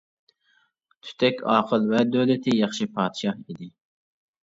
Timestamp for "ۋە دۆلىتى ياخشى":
1.93-2.91